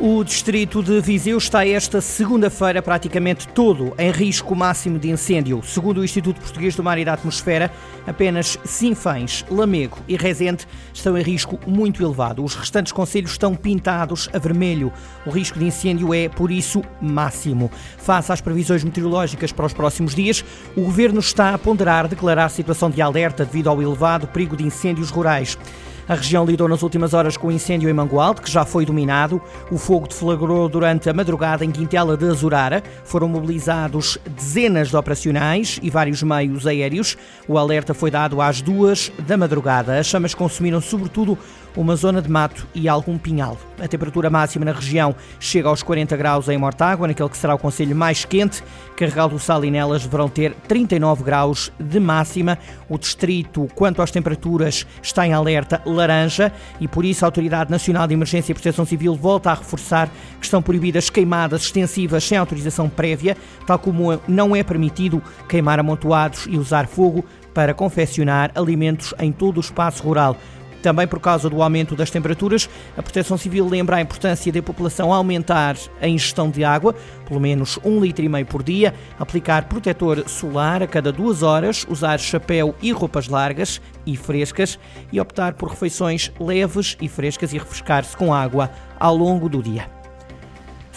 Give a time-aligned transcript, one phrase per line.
[0.00, 5.60] O distrito de Viseu está esta segunda-feira praticamente todo em risco máximo de incêndio.
[5.64, 7.68] Segundo o Instituto Português do Mar e da Atmosfera,
[8.06, 12.44] apenas Sinfãs, Lamego e Rezende estão em risco muito elevado.
[12.44, 14.92] Os restantes conselhos estão pintados a vermelho.
[15.26, 17.68] O risco de incêndio é, por isso, máximo.
[17.96, 20.44] Face às previsões meteorológicas para os próximos dias,
[20.76, 25.10] o governo está a ponderar declarar situação de alerta devido ao elevado perigo de incêndios
[25.10, 25.58] rurais.
[26.08, 29.42] A região lidou nas últimas horas com o incêndio em Mangualde, que já foi dominado.
[29.70, 32.82] O fogo deflagrou durante a madrugada em Quintela de Azurara.
[33.04, 37.14] Foram mobilizados dezenas de operacionais e vários meios aéreos.
[37.46, 39.98] O alerta foi dado às duas da madrugada.
[39.98, 41.36] As chamas consumiram sobretudo
[41.76, 43.56] uma zona de mato e algum pinhal.
[43.80, 47.58] A temperatura máxima na região chega aos 40 graus em Mortágua, naquele que será o
[47.58, 48.62] conselho mais quente.
[48.96, 52.58] Carregal do Sal e Nelas deverão ter 39 graus de máxima.
[52.88, 58.06] O distrito, quanto às temperaturas, está em alerta laranja e por isso a Autoridade Nacional
[58.06, 62.88] de Emergência e Proteção Civil volta a reforçar que estão proibidas queimadas extensivas sem autorização
[62.88, 69.32] prévia, tal como não é permitido queimar amontoados e usar fogo para confeccionar alimentos em
[69.32, 70.36] todo o espaço rural.
[70.82, 74.62] Também por causa do aumento das temperaturas, a Proteção Civil lembra a importância de a
[74.62, 76.94] população aumentar a ingestão de água,
[77.26, 81.84] pelo menos um litro e meio por dia, aplicar protetor solar a cada duas horas,
[81.88, 84.78] usar chapéu e roupas largas e frescas
[85.12, 89.97] e optar por refeições leves e frescas e refrescar-se com água ao longo do dia.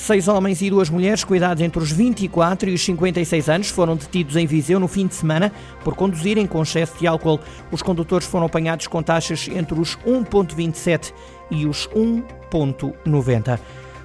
[0.02, 4.36] Seis homens e duas mulheres, cuidados entre os 24 e os 56 anos, foram detidos
[4.36, 5.52] em Viseu no fim de semana
[5.84, 7.40] por conduzirem com excesso de álcool.
[7.72, 11.14] Os condutores foram apanhados com taxas entre os 1,27
[11.52, 13.60] e os 1,90.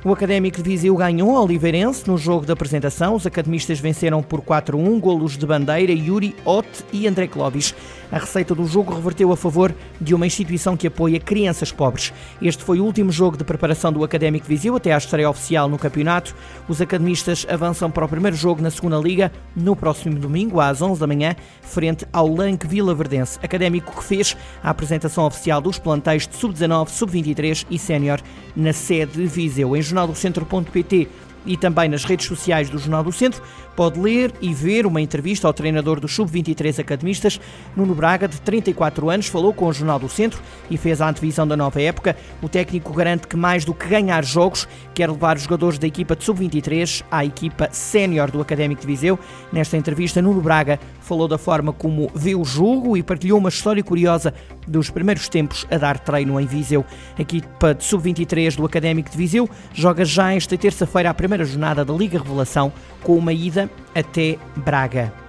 [0.05, 3.15] O Académico de Viseu ganhou a Oliveirense no jogo de apresentação.
[3.15, 7.75] Os academistas venceram por 4-1, golos de Bandeira, Yuri, Ott e André Clóvis.
[8.11, 12.12] A receita do jogo reverteu a favor de uma instituição que apoia crianças pobres.
[12.41, 15.78] Este foi o último jogo de preparação do Académico Viseu até à estreia oficial no
[15.78, 16.34] campeonato.
[16.69, 21.00] Os academistas avançam para o primeiro jogo na segunda Liga no próximo domingo, às 11
[21.00, 23.39] da manhã, frente ao Lanque Vila Verdense.
[23.43, 28.21] Académico que fez a apresentação oficial dos plantéis de sub-19, sub-23 e sénior
[28.55, 29.77] na sede de Viseu.
[29.77, 31.09] Em jornaldocentro.pt
[31.47, 33.43] e também nas redes sociais do Jornal do Centro,
[33.77, 37.39] pode ler e ver uma entrevista ao treinador dos Sub-23 academistas.
[37.77, 40.41] Nuno Braga, de 34 anos, falou com o Jornal do Centro
[40.71, 42.17] e fez a antevisão da nova época.
[42.43, 46.17] O técnico garante que, mais do que ganhar jogos, quer levar os jogadores da equipa
[46.17, 49.19] de Sub-23 à equipa sénior do Académico de Viseu.
[49.53, 53.83] Nesta entrevista, Nuno Braga falou da forma como vê o jogo e partilhou uma história
[53.83, 54.33] curiosa
[54.67, 56.85] dos primeiros tempos a dar treino em Viseu.
[57.17, 61.85] A equipa de Sub-23 do Académico de Viseu joga já esta terça-feira a primeira jornada
[61.85, 65.25] da Liga Revelação com uma ida até Braga.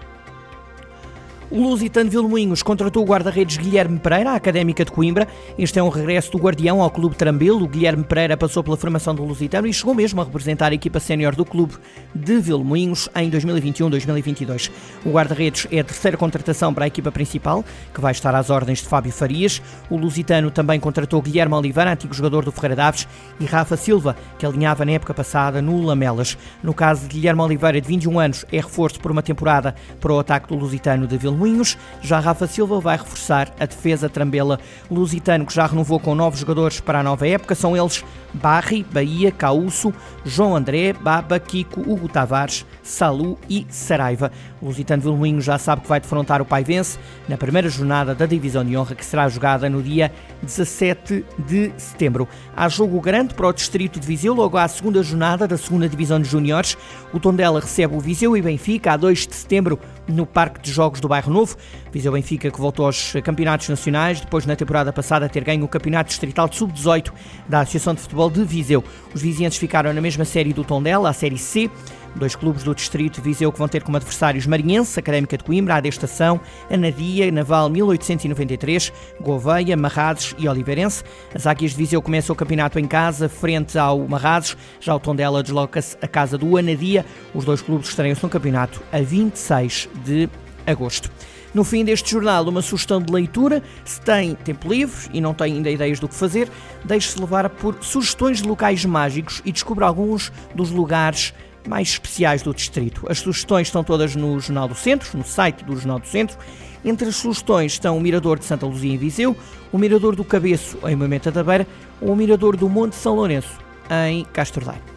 [1.50, 5.26] O Lusitano Vilmoinhos contratou o guarda-redes Guilherme Pereira, académica de Coimbra.
[5.58, 7.64] Este é um regresso do Guardião ao Clube Trambelo.
[7.64, 11.00] O Guilherme Pereira passou pela formação do Lusitano e chegou mesmo a representar a equipa
[11.00, 11.76] sénior do clube
[12.14, 14.70] de Vilmoinhos em 2021-2022.
[15.06, 18.80] O guarda-redes é a terceira contratação para a equipa principal, que vai estar às ordens
[18.80, 19.62] de Fábio Farias.
[19.90, 23.08] O Lusitano também contratou Guilherme Oliveira, antigo jogador do Ferreira Daves,
[23.40, 26.38] e Rafa Silva, que alinhava na época passada no Lamelas.
[26.62, 30.20] No caso de Guilherme Oliveira, de 21 anos, é reforço por uma temporada para o
[30.20, 31.78] ataque do Lusitano de Vilmoinhos Moinhos.
[32.02, 34.60] Já Rafa Silva vai reforçar a defesa trambela
[34.90, 37.56] lusitano, que já renovou com novos jogadores para a nova época.
[37.56, 38.04] São eles
[38.34, 39.94] Barri, Bahia, Cauço,
[40.26, 44.32] João André, Baba, Kiko, Hugo Tavares, Salu e Saraiva.
[44.62, 48.66] O Lusitano Vilmoinho já sabe que vai defrontar o Paivense na primeira jornada da Divisão
[48.66, 50.12] de Honra, que será jogada no dia
[50.42, 52.28] 17 de setembro.
[52.56, 56.20] Há jogo grande para o Distrito de Viseu, logo à segunda jornada da segunda Divisão
[56.20, 56.78] de Júniores.
[57.14, 61.00] O Tondela recebe o Viseu e Benfica a 2 de setembro no Parque de Jogos
[61.00, 61.56] do Bairro Novo.
[61.92, 66.10] Viseu Benfica que voltou aos campeonatos nacionais, depois na temporada passada ter ganho o Campeonato
[66.10, 67.12] Distrital de Sub-18
[67.48, 68.84] da Associação de Futebol de Viseu.
[69.14, 71.70] Os vizinhos ficaram na mesma série do Tondela, a Série C.
[72.16, 75.76] Dois clubes do distrito de Viseu que vão ter como adversários Marinhense, Académica de Coimbra,
[75.76, 76.40] a Estação,
[76.70, 78.92] Anadia, Naval 1893,
[79.22, 81.04] Gouveia, Marrades e Oliveirense.
[81.34, 84.58] As Águias de Viseu começam o campeonato em casa, frente ao Marrades.
[84.80, 87.06] Já o Tondela desloca-se à casa do Anadia.
[87.36, 90.28] Os dois clubes estreiam-se no campeonato a 26 de
[90.68, 91.10] agosto.
[91.54, 93.64] No fim deste jornal, uma sugestão de leitura.
[93.84, 96.50] Se tem tempo livre e não tem ainda ideias do que fazer,
[96.84, 101.34] deixe-se levar por sugestões de locais mágicos e descubra alguns dos lugares
[101.68, 103.06] mais especiais do distrito.
[103.10, 106.38] As sugestões estão todas no Jornal do Centro, no site do Jornal do Centro.
[106.86, 109.36] Entre as sugestões estão o Mirador de Santa Luzia em Viseu,
[109.72, 111.68] o Mirador do Cabeço em Moimenta da Beira
[112.00, 113.58] ou o Mirador do Monte São Lourenço
[113.90, 114.97] em Castordeiro.